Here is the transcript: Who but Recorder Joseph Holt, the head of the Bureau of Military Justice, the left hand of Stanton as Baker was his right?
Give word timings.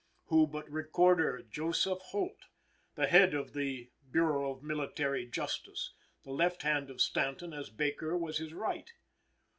Who 0.29 0.47
but 0.47 0.67
Recorder 0.67 1.43
Joseph 1.47 1.99
Holt, 2.05 2.47
the 2.95 3.05
head 3.05 3.35
of 3.35 3.53
the 3.53 3.91
Bureau 4.09 4.49
of 4.49 4.63
Military 4.63 5.27
Justice, 5.27 5.93
the 6.23 6.31
left 6.33 6.63
hand 6.63 6.89
of 6.89 6.99
Stanton 6.99 7.53
as 7.53 7.69
Baker 7.69 8.17
was 8.17 8.39
his 8.39 8.51
right? 8.51 8.91